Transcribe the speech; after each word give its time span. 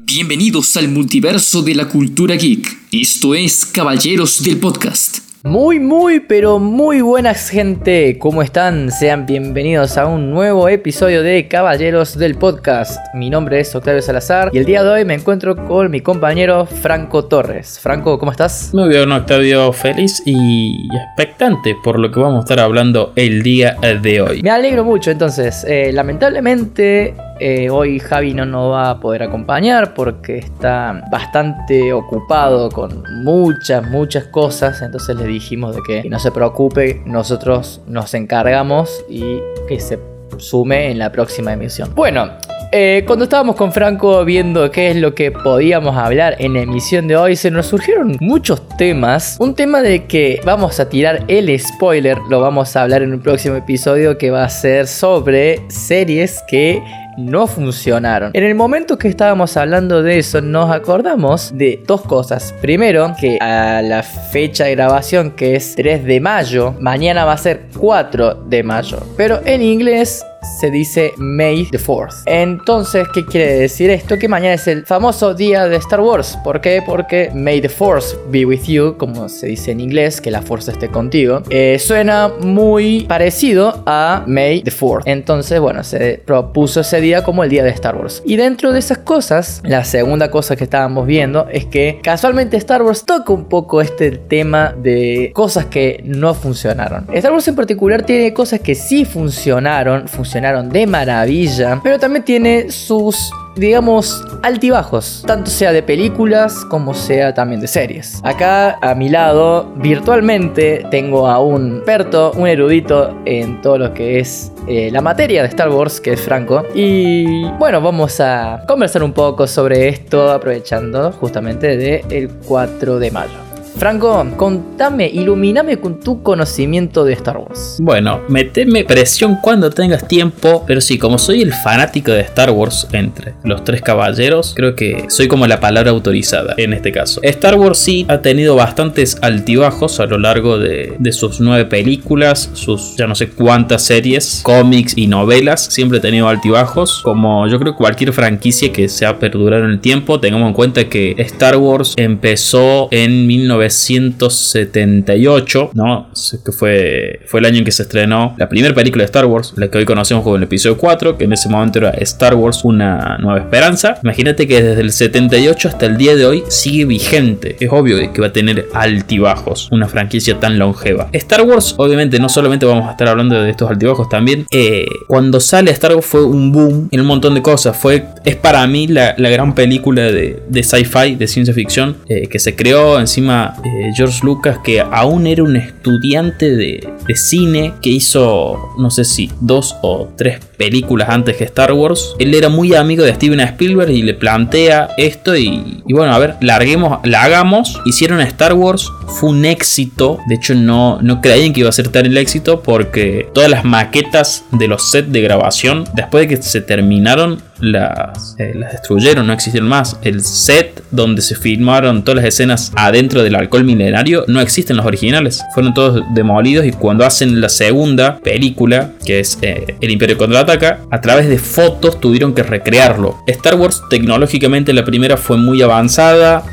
Bienvenidos 0.00 0.76
al 0.76 0.88
multiverso 0.88 1.62
de 1.62 1.74
la 1.74 1.88
cultura 1.88 2.36
geek. 2.36 2.66
Esto 2.92 3.34
es 3.34 3.66
Caballeros 3.66 4.42
del 4.44 4.58
Podcast. 4.58 5.18
Muy, 5.44 5.78
muy, 5.80 6.20
pero 6.20 6.58
muy 6.58 7.00
buenas 7.00 7.48
gente. 7.48 8.18
¿Cómo 8.18 8.42
están? 8.42 8.90
Sean 8.90 9.24
bienvenidos 9.24 9.96
a 9.96 10.06
un 10.06 10.30
nuevo 10.30 10.68
episodio 10.68 11.22
de 11.22 11.48
Caballeros 11.48 12.18
del 12.18 12.34
Podcast. 12.34 12.98
Mi 13.14 13.30
nombre 13.30 13.60
es 13.60 13.74
Octavio 13.74 14.02
Salazar 14.02 14.50
y 14.52 14.58
el 14.58 14.64
día 14.64 14.82
de 14.82 14.90
hoy 14.90 15.04
me 15.04 15.14
encuentro 15.14 15.56
con 15.66 15.90
mi 15.90 16.00
compañero 16.00 16.66
Franco 16.66 17.24
Torres. 17.26 17.78
Franco, 17.80 18.18
¿cómo 18.18 18.32
estás? 18.32 18.70
Muy 18.74 18.88
bien, 18.88 19.10
Octavio, 19.10 19.72
feliz 19.72 20.22
y 20.26 20.88
expectante 20.94 21.76
por 21.82 21.98
lo 21.98 22.10
que 22.10 22.20
vamos 22.20 22.38
a 22.38 22.40
estar 22.40 22.60
hablando 22.60 23.12
el 23.16 23.42
día 23.42 23.76
de 24.02 24.20
hoy. 24.20 24.42
Me 24.42 24.50
alegro 24.50 24.84
mucho, 24.84 25.10
entonces. 25.10 25.64
Eh, 25.68 25.92
lamentablemente 25.92 27.14
eh, 27.40 27.70
hoy 27.70 27.98
Javi 27.98 28.34
no 28.34 28.44
nos 28.44 28.72
va 28.72 28.90
a 28.90 29.00
poder 29.00 29.22
acompañar 29.22 29.94
porque 29.94 30.38
está 30.38 31.02
bastante 31.10 31.92
ocupado 31.92 32.70
con 32.70 33.04
muchas, 33.22 33.88
muchas 33.88 34.24
cosas. 34.24 34.82
Entonces 34.82 35.16
le 35.16 35.24
dijimos 35.24 35.76
de 35.76 35.82
que 35.86 36.08
no 36.08 36.18
se 36.18 36.30
preocupe, 36.30 37.02
nosotros 37.06 37.80
nos 37.86 38.14
encargamos 38.14 39.04
y 39.08 39.38
que 39.68 39.80
se 39.80 39.98
sume 40.38 40.90
en 40.90 40.98
la 40.98 41.10
próxima 41.12 41.52
emisión. 41.52 41.92
Bueno, 41.94 42.30
eh, 42.70 43.04
cuando 43.06 43.24
estábamos 43.24 43.56
con 43.56 43.72
Franco 43.72 44.26
viendo 44.26 44.70
qué 44.70 44.90
es 44.90 44.96
lo 44.96 45.14
que 45.14 45.30
podíamos 45.30 45.96
hablar 45.96 46.36
en 46.38 46.52
la 46.52 46.60
emisión 46.60 47.08
de 47.08 47.16
hoy, 47.16 47.34
se 47.34 47.50
nos 47.50 47.66
surgieron 47.66 48.18
muchos 48.20 48.68
temas. 48.76 49.36
Un 49.40 49.54
tema 49.54 49.80
de 49.80 50.04
que 50.04 50.40
vamos 50.44 50.78
a 50.78 50.88
tirar 50.88 51.24
el 51.28 51.58
spoiler, 51.58 52.18
lo 52.28 52.40
vamos 52.40 52.76
a 52.76 52.82
hablar 52.82 53.02
en 53.02 53.14
un 53.14 53.20
próximo 53.20 53.56
episodio 53.56 54.18
que 54.18 54.30
va 54.30 54.44
a 54.44 54.48
ser 54.50 54.86
sobre 54.86 55.62
series 55.70 56.42
que 56.46 56.82
no 57.18 57.46
funcionaron. 57.46 58.30
En 58.32 58.44
el 58.44 58.54
momento 58.54 58.96
que 58.96 59.08
estábamos 59.08 59.56
hablando 59.56 60.02
de 60.02 60.18
eso, 60.18 60.40
nos 60.40 60.70
acordamos 60.70 61.50
de 61.52 61.82
dos 61.86 62.02
cosas. 62.02 62.54
Primero, 62.60 63.14
que 63.20 63.38
a 63.40 63.82
la 63.82 64.02
fecha 64.02 64.64
de 64.64 64.76
grabación, 64.76 65.32
que 65.32 65.56
es 65.56 65.74
3 65.74 66.04
de 66.04 66.20
mayo, 66.20 66.74
mañana 66.80 67.24
va 67.24 67.32
a 67.32 67.38
ser 67.38 67.66
4 67.76 68.34
de 68.34 68.62
mayo. 68.62 68.98
Pero 69.16 69.40
en 69.44 69.62
inglés 69.62 70.24
se 70.42 70.70
dice 70.70 71.12
May 71.16 71.66
the 71.70 71.78
4th. 71.78 72.22
Entonces, 72.26 73.06
¿qué 73.12 73.24
quiere 73.24 73.58
decir 73.58 73.90
esto? 73.90 74.18
Que 74.18 74.28
mañana 74.28 74.54
es 74.54 74.66
el 74.68 74.86
famoso 74.86 75.34
día 75.34 75.66
de 75.66 75.76
Star 75.76 76.00
Wars. 76.00 76.38
¿Por 76.44 76.60
qué? 76.60 76.82
Porque 76.84 77.30
May 77.34 77.60
the 77.60 77.68
Force 77.68 78.16
be 78.30 78.44
with 78.44 78.64
you, 78.64 78.96
como 78.96 79.28
se 79.28 79.48
dice 79.48 79.72
en 79.72 79.80
inglés, 79.80 80.20
que 80.20 80.30
la 80.30 80.42
fuerza 80.42 80.72
esté 80.72 80.88
contigo. 80.88 81.42
Eh, 81.50 81.78
suena 81.78 82.28
muy 82.40 83.04
parecido 83.08 83.82
a 83.86 84.24
May 84.26 84.62
the 84.62 84.70
4th. 84.70 85.02
Entonces, 85.06 85.60
bueno, 85.60 85.82
se 85.84 86.22
propuso 86.24 86.80
ese 86.80 87.00
día 87.00 87.24
como 87.24 87.44
el 87.44 87.50
día 87.50 87.64
de 87.64 87.70
Star 87.70 87.96
Wars. 87.96 88.22
Y 88.24 88.36
dentro 88.36 88.72
de 88.72 88.78
esas 88.78 88.98
cosas, 88.98 89.60
la 89.64 89.84
segunda 89.84 90.30
cosa 90.30 90.56
que 90.56 90.64
estábamos 90.64 91.06
viendo 91.06 91.48
es 91.50 91.66
que 91.66 92.00
casualmente 92.02 92.56
Star 92.56 92.82
Wars 92.82 93.04
toca 93.04 93.32
un 93.32 93.44
poco 93.46 93.80
este 93.80 94.12
tema 94.12 94.74
de 94.76 95.32
cosas 95.34 95.66
que 95.66 96.00
no 96.04 96.34
funcionaron. 96.34 97.06
Star 97.12 97.32
Wars 97.32 97.48
en 97.48 97.56
particular 97.56 98.02
tiene 98.02 98.32
cosas 98.32 98.60
que 98.60 98.74
sí 98.74 99.04
funcionaron, 99.04 100.08
funcionaron 100.08 100.27
funcionaron 100.28 100.68
de 100.68 100.86
maravilla, 100.86 101.80
pero 101.82 101.98
también 101.98 102.22
tiene 102.22 102.70
sus 102.70 103.32
digamos, 103.56 104.22
altibajos, 104.42 105.24
tanto 105.26 105.50
sea 105.50 105.72
de 105.72 105.82
películas 105.82 106.64
como 106.66 106.94
sea 106.94 107.34
también 107.34 107.60
de 107.60 107.66
series. 107.66 108.20
Acá 108.22 108.78
a 108.80 108.94
mi 108.94 109.08
lado, 109.08 109.72
virtualmente, 109.76 110.86
tengo 110.92 111.26
a 111.26 111.40
un 111.40 111.78
experto, 111.78 112.32
un 112.36 112.46
erudito 112.46 113.18
en 113.24 113.60
todo 113.62 113.78
lo 113.78 113.94
que 113.94 114.20
es 114.20 114.52
eh, 114.68 114.90
la 114.92 115.00
materia 115.00 115.42
de 115.42 115.48
Star 115.48 115.70
Wars, 115.70 116.00
que 116.00 116.12
es 116.12 116.20
Franco. 116.20 116.62
Y 116.72 117.44
bueno, 117.58 117.80
vamos 117.80 118.20
a 118.20 118.62
conversar 118.68 119.02
un 119.02 119.12
poco 119.12 119.48
sobre 119.48 119.88
esto, 119.88 120.30
aprovechando 120.30 121.10
justamente 121.10 121.76
del 122.06 122.28
4 122.46 123.00
de 123.00 123.10
mayo. 123.10 123.47
Franco, 123.78 124.26
contame, 124.36 125.08
ilumíname 125.08 125.76
con 125.76 126.00
tu 126.00 126.20
conocimiento 126.24 127.04
de 127.04 127.12
Star 127.12 127.36
Wars. 127.36 127.76
Bueno, 127.80 128.22
meteme 128.28 128.82
presión 128.82 129.38
cuando 129.40 129.70
tengas 129.70 130.08
tiempo, 130.08 130.64
pero 130.66 130.80
sí, 130.80 130.98
como 130.98 131.16
soy 131.16 131.42
el 131.42 131.52
fanático 131.52 132.10
de 132.10 132.22
Star 132.22 132.50
Wars 132.50 132.88
entre 132.90 133.34
los 133.44 133.62
tres 133.62 133.80
caballeros, 133.80 134.52
creo 134.56 134.74
que 134.74 135.04
soy 135.08 135.28
como 135.28 135.46
la 135.46 135.60
palabra 135.60 135.92
autorizada 135.92 136.54
en 136.56 136.72
este 136.72 136.90
caso. 136.90 137.20
Star 137.22 137.54
Wars 137.54 137.78
sí 137.78 138.04
ha 138.08 138.20
tenido 138.20 138.56
bastantes 138.56 139.16
altibajos 139.22 140.00
a 140.00 140.06
lo 140.06 140.18
largo 140.18 140.58
de, 140.58 140.96
sus 141.12 141.40
nueve 141.40 141.64
películas, 141.64 142.50
sus 142.54 142.96
ya 142.96 143.06
no 143.06 143.14
sé 143.14 143.28
cuántas 143.30 143.84
series, 143.84 144.40
cómics 144.42 144.94
y 144.96 145.06
novelas, 145.06 145.64
siempre 145.66 145.98
ha 145.98 146.02
tenido 146.02 146.28
altibajos, 146.28 147.00
como 147.04 147.46
yo 147.46 147.60
creo 147.60 147.74
que 147.74 147.78
cualquier 147.78 148.12
franquicia 148.12 148.72
que 148.72 148.88
se 148.88 149.06
ha 149.06 149.20
perdurado 149.20 149.64
en 149.64 149.70
el 149.70 149.80
tiempo, 149.80 150.18
tengamos 150.18 150.48
en 150.48 150.54
cuenta 150.54 150.88
que 150.88 151.14
Star 151.18 151.56
Wars 151.56 151.94
empezó 151.96 152.88
en 152.90 153.28
19 153.28 153.67
1978, 153.68 155.70
¿no? 155.74 156.08
Que 156.44 156.52
fue, 156.52 157.20
fue 157.26 157.40
el 157.40 157.46
año 157.46 157.58
en 157.58 157.64
que 157.64 157.72
se 157.72 157.82
estrenó 157.82 158.34
la 158.36 158.48
primera 158.48 158.74
película 158.74 159.02
de 159.02 159.06
Star 159.06 159.26
Wars, 159.26 159.52
la 159.56 159.70
que 159.70 159.78
hoy 159.78 159.84
conocemos 159.84 160.24
como 160.24 160.36
el 160.36 160.42
episodio 160.42 160.76
4, 160.76 161.18
que 161.18 161.24
en 161.24 161.32
ese 161.32 161.48
momento 161.48 161.78
era 161.78 161.90
Star 161.90 162.34
Wars 162.34 162.64
Una 162.64 163.18
Nueva 163.18 163.38
Esperanza. 163.38 163.98
Imagínate 164.02 164.46
que 164.46 164.62
desde 164.62 164.80
el 164.80 164.92
78 164.92 165.68
hasta 165.68 165.86
el 165.86 165.96
día 165.96 166.16
de 166.16 166.26
hoy 166.26 166.42
sigue 166.48 166.84
vigente. 166.84 167.56
Es 167.60 167.70
obvio 167.70 167.98
que 168.12 168.20
va 168.20 168.28
a 168.28 168.32
tener 168.32 168.68
altibajos 168.74 169.68
una 169.70 169.88
franquicia 169.88 170.38
tan 170.38 170.58
longeva. 170.58 171.08
Star 171.12 171.42
Wars, 171.42 171.74
obviamente, 171.76 172.18
no 172.18 172.28
solamente 172.28 172.66
vamos 172.66 172.88
a 172.88 172.92
estar 172.92 173.08
hablando 173.08 173.40
de 173.40 173.50
estos 173.50 173.70
altibajos, 173.70 174.08
también 174.08 174.46
eh, 174.50 174.86
cuando 175.06 175.40
sale 175.40 175.70
Star 175.70 175.94
Wars 175.94 176.06
fue 176.06 176.24
un 176.24 176.52
boom 176.52 176.88
en 176.90 177.00
un 177.00 177.06
montón 177.06 177.34
de 177.34 177.42
cosas. 177.42 177.76
Fue, 177.76 178.06
es 178.24 178.36
para 178.36 178.66
mí 178.66 178.86
la, 178.86 179.14
gran 179.16 179.54
película 179.54 180.02
de, 180.02 180.42
sci-fi, 180.62 181.16
de 181.16 181.26
ciencia 181.26 181.54
ficción, 181.54 181.96
eh, 182.08 182.28
que 182.28 182.38
se 182.38 182.56
creó 182.56 182.98
encima 182.98 183.54
eh, 183.64 183.90
George 183.94 184.20
Lucas, 184.24 184.58
que 184.62 184.80
aún 184.80 185.26
era 185.26 185.42
un 185.42 185.56
estudiante 185.56 186.56
de, 186.56 186.88
cine, 187.14 187.72
que 187.80 187.90
hizo, 187.90 188.74
no 188.78 188.90
sé 188.90 189.04
si 189.04 189.30
dos 189.40 189.76
o 189.82 190.08
tres 190.16 190.40
películas 190.56 191.08
antes 191.08 191.36
que 191.36 191.44
Star 191.44 191.72
Wars. 191.72 192.14
Él 192.18 192.34
era 192.34 192.48
muy 192.48 192.74
amigo 192.74 193.02
de 193.04 193.14
Steven 193.14 193.40
Spielberg 193.40 193.90
y 193.90 194.02
le 194.02 194.14
plantea 194.14 194.90
esto 194.98 195.34
y, 195.34 195.82
bueno, 195.88 196.12
a 196.12 196.18
ver, 196.18 196.36
larguemos, 196.40 196.98
la 197.04 197.22
hagamos. 197.22 197.80
Hicieron 197.86 198.20
Star 198.20 198.52
Wars, 198.52 198.90
fue 199.06 199.30
un 199.30 199.44
éxito. 199.44 200.18
De 200.28 200.36
hecho, 200.36 200.54
no, 200.54 201.00
no 201.00 201.20
creían 201.20 201.52
que 201.52 201.60
iba 201.60 201.68
a 201.68 201.72
ser 201.72 201.88
tan 201.88 202.06
el 202.06 202.16
éxito 202.18 202.62
porque 202.62 203.28
todas 203.32 203.50
las 203.50 203.64
maquetas 203.64 204.44
de 204.52 204.68
los 204.68 204.90
sets 204.90 205.10
de 205.10 205.22
grabación, 205.22 205.84
después 205.94 206.28
de 206.28 206.36
que 206.36 206.42
se 206.42 206.60
terminaron, 206.60 207.40
las, 207.60 208.36
eh, 208.38 208.52
las 208.54 208.72
destruyeron, 208.72 209.26
no 209.26 209.32
existieron 209.32 209.68
más. 209.68 209.98
El 210.02 210.22
set 210.22 210.82
donde 210.90 211.22
se 211.22 211.34
filmaron 211.34 212.04
todas 212.04 212.16
las 212.16 212.24
escenas 212.26 212.72
adentro 212.76 213.22
del 213.22 213.34
alcohol 213.34 213.64
milenario 213.64 214.24
no 214.28 214.40
existen 214.40 214.76
los 214.76 214.86
originales. 214.86 215.42
Fueron 215.54 215.74
todos 215.74 216.02
demolidos 216.14 216.66
y 216.66 216.72
cuando 216.72 217.04
hacen 217.04 217.40
la 217.40 217.48
segunda 217.48 218.18
película, 218.18 218.92
que 219.04 219.20
es 219.20 219.38
eh, 219.42 219.76
El 219.80 219.90
Imperio 219.90 220.18
contraataca, 220.18 220.80
a 220.90 221.00
través 221.00 221.28
de 221.28 221.38
fotos 221.38 222.00
tuvieron 222.00 222.34
que 222.34 222.42
recrearlo. 222.42 223.16
Star 223.26 223.54
Wars 223.56 223.82
tecnológicamente 223.90 224.72
la 224.72 224.84
primera 224.84 225.16
fue 225.16 225.36
muy 225.36 225.62
avanzada. 225.62 226.44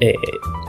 Eh, 0.00 0.14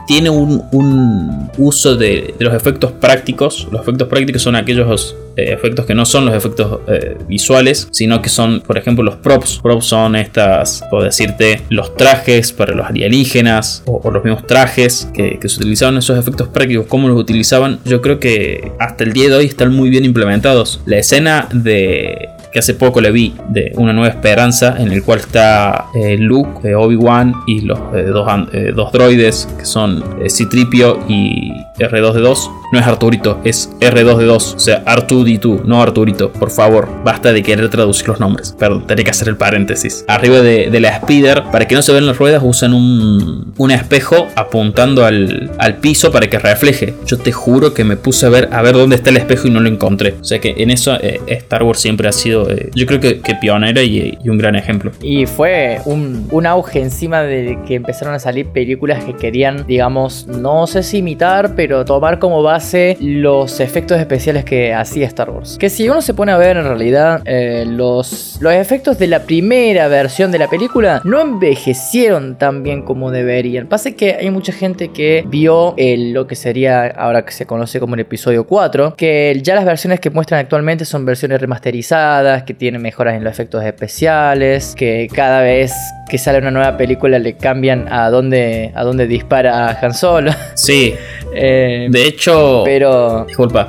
tiene 0.06 0.28
un, 0.28 1.48
uso 1.56 1.94
de, 1.94 2.34
los 2.40 2.52
efectos 2.52 2.90
prácticos. 2.90 3.68
Los 3.70 3.82
efectos 3.82 4.08
prácticos 4.08 4.42
son 4.42 4.56
aquellos 4.56 5.14
eh, 5.40 5.52
efectos 5.52 5.86
que 5.86 5.94
no 5.94 6.04
son 6.04 6.26
los 6.26 6.34
efectos 6.34 6.80
eh, 6.88 7.16
visuales, 7.28 7.88
sino 7.90 8.22
que 8.22 8.28
son, 8.28 8.60
por 8.60 8.78
ejemplo, 8.78 9.02
los 9.04 9.16
props. 9.16 9.60
Props 9.62 9.86
son 9.86 10.16
estas, 10.16 10.84
puedo 10.90 11.04
decirte, 11.04 11.62
los 11.70 11.94
trajes 11.96 12.52
para 12.52 12.74
los 12.74 12.86
alienígenas 12.86 13.82
o, 13.86 14.10
los 14.10 14.24
mismos 14.24 14.46
trajes 14.46 15.08
que, 15.14 15.38
que, 15.38 15.48
se 15.48 15.58
utilizaban 15.60 15.96
esos 15.96 16.18
efectos 16.18 16.48
prácticos, 16.48 16.86
cómo 16.86 17.08
los 17.08 17.18
utilizaban. 17.18 17.80
Yo 17.84 18.00
creo 18.00 18.18
que 18.18 18.72
hasta 18.78 19.04
el 19.04 19.12
día 19.12 19.28
de 19.28 19.36
hoy 19.36 19.46
están 19.46 19.72
muy 19.72 19.90
bien 19.90 20.04
implementados. 20.04 20.80
La 20.86 20.98
escena 20.98 21.48
de 21.52 22.28
que 22.52 22.58
hace 22.58 22.74
poco 22.74 23.00
le 23.00 23.10
vi 23.10 23.34
de 23.48 23.72
Una 23.76 23.92
Nueva 23.92 24.08
Esperanza, 24.08 24.76
en 24.78 24.92
el 24.92 25.02
cual 25.02 25.20
está 25.20 25.86
eh, 25.94 26.16
Luke, 26.18 26.68
eh, 26.68 26.74
Obi-Wan 26.74 27.34
y 27.46 27.60
los 27.60 27.78
eh, 27.94 28.04
dos, 28.04 28.28
dos, 28.74 28.92
droides 28.92 29.48
que 29.58 29.64
son 29.64 30.02
Citripio 30.28 31.00
y 31.08 31.52
R2D2. 31.78 32.50
No 32.72 32.78
es 32.78 32.86
Arturito, 32.86 33.40
es 33.42 33.68
R2D2, 33.80 34.54
o 34.54 34.58
sea, 34.58 34.84
R2D2, 34.84 35.64
no 35.64 35.82
Arturito. 35.82 36.32
Por 36.32 36.50
favor, 36.50 36.88
basta 37.04 37.32
de 37.32 37.42
querer 37.42 37.68
traducir 37.68 38.08
los 38.08 38.20
nombres. 38.20 38.54
Perdón, 38.56 38.86
tenía 38.86 39.04
que 39.04 39.10
hacer 39.10 39.28
el 39.28 39.36
paréntesis. 39.36 40.04
Arriba 40.06 40.40
de, 40.40 40.80
la 40.80 40.90
Spider, 40.90 41.44
para 41.50 41.66
que 41.66 41.74
no 41.74 41.82
se 41.82 41.92
vean 41.92 42.06
las 42.06 42.18
ruedas, 42.18 42.42
usan 42.44 42.72
un, 42.72 43.52
un 43.56 43.70
espejo 43.72 44.28
apuntando 44.36 45.04
al, 45.04 45.50
al, 45.58 45.78
piso 45.78 46.12
para 46.12 46.30
que 46.30 46.38
refleje. 46.38 46.94
Yo 47.06 47.18
te 47.18 47.32
juro 47.32 47.74
que 47.74 47.82
me 47.84 47.96
puse 47.96 48.26
a 48.26 48.28
ver, 48.28 48.48
a 48.52 48.62
ver 48.62 48.74
dónde 48.74 48.96
está 48.96 49.10
el 49.10 49.16
espejo 49.16 49.48
y 49.48 49.50
no 49.50 49.60
lo 49.60 49.68
encontré. 49.68 50.14
O 50.20 50.24
sea 50.24 50.38
que 50.38 50.54
en 50.58 50.70
eso 50.70 50.96
Star 51.26 51.64
Wars 51.64 51.80
siempre 51.80 52.08
ha 52.08 52.12
sido 52.12 52.39
eh, 52.48 52.70
yo 52.74 52.86
creo 52.86 53.00
que, 53.00 53.20
que 53.20 53.34
pionera 53.34 53.82
y, 53.82 54.18
un 54.24 54.38
gran 54.38 54.54
ejemplo. 54.54 54.92
Y 55.02 55.26
fue 55.26 55.80
un, 55.84 56.46
auge 56.46 56.80
encima 56.80 57.22
de 57.22 57.58
que 57.66 57.74
empezaron 57.74 58.14
a 58.14 58.18
salir 58.18 58.46
películas 58.46 59.04
que 59.04 59.14
querían, 59.14 59.66
digamos, 59.66 60.26
no 60.26 60.66
sé 60.66 60.82
si 60.82 60.98
imitar, 60.98 61.54
pero 61.54 61.84
tomar 61.84 62.18
como 62.18 62.42
base 62.42 62.96
los 63.00 63.60
efectos 63.60 63.98
especiales 63.98 64.44
que 64.44 64.72
hacía 64.72 65.06
Star 65.06 65.30
Wars. 65.30 65.56
Que 65.58 65.68
si 65.68 65.88
uno 65.88 66.00
se 66.00 66.14
pone 66.14 66.32
a 66.32 66.38
ver 66.38 66.56
en 66.56 66.64
realidad 66.64 67.22
eh, 67.24 67.64
los, 67.66 68.38
los 68.40 68.52
efectos 68.52 68.98
de 68.98 69.06
la 69.06 69.24
primera 69.24 69.88
versión 69.88 70.32
de 70.32 70.38
la 70.38 70.48
película 70.48 71.02
no 71.04 71.20
envejecieron 71.20 72.36
tan 72.36 72.62
bien 72.62 72.82
como 72.82 73.10
deberían. 73.10 73.66
Pasa 73.66 73.92
que 73.92 74.14
hay 74.14 74.30
mucha 74.30 74.52
gente 74.52 74.88
que 74.88 75.24
vio 75.26 75.74
el, 75.76 76.12
lo 76.12 76.26
que 76.26 76.36
sería 76.36 76.86
ahora 76.86 77.24
que 77.24 77.32
se 77.32 77.46
conoce 77.46 77.80
como 77.80 77.94
el 77.94 78.00
episodio 78.00 78.44
4, 78.44 78.94
que 78.96 79.38
ya 79.42 79.54
las 79.54 79.64
versiones 79.64 80.00
que 80.00 80.10
muestran 80.10 80.40
actualmente 80.40 80.84
son 80.84 81.04
versiones 81.04 81.40
remasterizadas, 81.40 82.29
que 82.44 82.54
tienen 82.54 82.82
mejoras 82.82 83.14
en 83.14 83.24
los 83.24 83.32
efectos 83.32 83.64
especiales, 83.64 84.74
que 84.76 85.08
cada 85.12 85.42
vez 85.42 85.72
que 86.08 86.18
sale 86.18 86.38
una 86.38 86.50
nueva 86.50 86.76
película 86.76 87.18
le 87.18 87.36
cambian 87.36 87.86
a 87.92 88.10
dónde, 88.10 88.72
a 88.74 88.82
dónde 88.84 89.06
dispara 89.06 89.78
Han 89.80 89.94
Solo. 89.94 90.32
Sí, 90.54 90.94
Eh, 91.32 91.86
de 91.88 92.06
hecho, 92.06 92.62
pero 92.64 93.24
disculpa, 93.24 93.68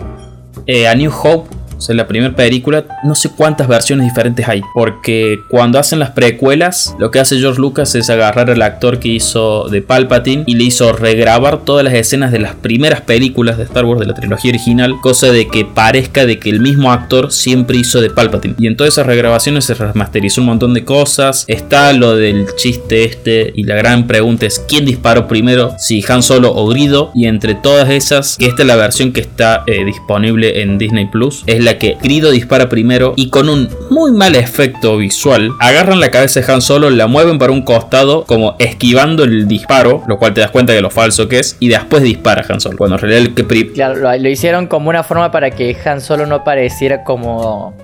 eh, 0.65 0.87
A 0.87 0.95
New 0.95 1.11
Hope, 1.11 1.55
o 1.89 1.93
la 1.93 2.07
primera 2.07 2.35
película, 2.35 2.85
no 3.03 3.15
sé 3.15 3.29
cuántas 3.35 3.67
versiones 3.67 4.07
diferentes 4.07 4.47
hay, 4.47 4.61
porque 4.73 5.39
cuando 5.49 5.79
hacen 5.79 5.99
las 5.99 6.11
precuelas, 6.11 6.95
lo 6.99 7.11
que 7.11 7.19
hace 7.19 7.39
George 7.39 7.59
Lucas 7.59 7.95
es 7.95 8.09
agarrar 8.09 8.49
al 8.49 8.61
actor 8.61 8.99
que 8.99 9.09
hizo 9.09 9.67
de 9.69 9.81
Palpatine 9.81 10.43
y 10.47 10.55
le 10.55 10.65
hizo 10.65 10.93
regrabar 10.93 11.63
todas 11.65 11.83
las 11.83 11.93
escenas 11.93 12.31
de 12.31 12.39
las 12.39 12.55
primeras 12.55 13.01
películas 13.01 13.57
de 13.57 13.63
Star 13.63 13.85
Wars 13.85 13.99
de 13.99 14.05
la 14.05 14.13
trilogía 14.13 14.51
original, 14.51 14.95
cosa 15.01 15.31
de 15.31 15.47
que 15.47 15.65
parezca 15.65 16.25
de 16.25 16.39
que 16.39 16.49
el 16.49 16.59
mismo 16.59 16.91
actor 16.91 17.31
siempre 17.31 17.77
hizo 17.77 18.01
de 18.01 18.09
Palpatine. 18.09 18.55
Y 18.57 18.67
en 18.67 18.77
todas 18.77 18.93
esas 18.93 19.05
regrabaciones 19.05 19.65
se 19.65 19.73
remasterizó 19.73 20.41
un 20.41 20.47
montón 20.47 20.73
de 20.73 20.83
cosas. 20.83 21.45
Está 21.47 21.93
lo 21.93 22.15
del 22.15 22.47
chiste 22.55 23.03
este 23.03 23.51
y 23.55 23.63
la 23.63 23.75
gran 23.75 24.07
pregunta 24.07 24.45
es 24.45 24.59
quién 24.67 24.85
disparó 24.85 25.27
primero, 25.27 25.75
si 25.77 26.03
Han 26.07 26.23
Solo 26.23 26.53
o 26.53 26.67
Grido. 26.67 27.11
Y 27.15 27.25
entre 27.25 27.55
todas 27.55 27.89
esas, 27.89 28.37
que 28.37 28.45
esta 28.45 28.63
es 28.63 28.67
la 28.67 28.75
versión 28.75 29.11
que 29.11 29.21
está 29.21 29.63
eh, 29.67 29.83
disponible 29.85 30.61
en 30.61 30.77
Disney 30.77 31.05
Plus, 31.05 31.43
es 31.47 31.63
la 31.63 31.70
que 31.77 31.97
Grido 32.01 32.31
dispara 32.31 32.69
primero 32.69 33.13
y 33.15 33.29
con 33.29 33.50
un 33.50 33.69
muy 33.89 34.12
mal 34.12 34.35
efecto 34.35 34.97
visual, 34.97 35.51
agarran 35.59 36.00
la 36.00 36.12
cabeza 36.12 36.41
de 36.41 36.51
Han 36.51 36.62
Solo, 36.62 36.89
la 36.89 37.07
mueven 37.07 37.38
para 37.38 37.51
un 37.51 37.62
costado 37.63 38.25
como 38.25 38.56
esquivando 38.59 39.23
el 39.23 39.47
disparo, 39.47 40.03
lo 40.07 40.18
cual 40.18 40.33
te 40.33 40.41
das 40.41 40.51
cuenta 40.51 40.73
de 40.73 40.81
lo 40.81 40.89
falso 40.89 41.27
que 41.27 41.39
es, 41.39 41.57
y 41.59 41.69
después 41.69 42.03
dispara 42.03 42.45
Han 42.47 42.62
Solo. 42.62 42.77
Cuando 42.77 42.95
en 42.95 43.01
realidad 43.01 43.21
el 43.21 43.33
que 43.33 43.71
claro, 43.73 43.95
lo, 43.95 44.18
lo 44.18 44.29
hicieron 44.29 44.68
como 44.68 44.89
una 44.89 45.03
forma 45.03 45.31
para 45.31 45.51
que 45.51 45.75
Han 45.85 46.01
Solo 46.01 46.25
no 46.25 46.44
pareciera 46.44 47.03
como 47.03 47.75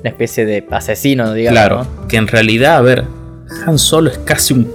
una 0.00 0.10
especie 0.10 0.44
de 0.44 0.64
asesino, 0.70 1.32
digamos. 1.32 1.58
Claro, 1.58 1.84
¿no? 1.84 2.08
que 2.08 2.16
en 2.16 2.28
realidad, 2.28 2.76
a 2.76 2.80
ver, 2.80 3.04
Han 3.66 3.78
Solo 3.78 4.10
es 4.10 4.18
casi 4.18 4.54
un 4.54 4.70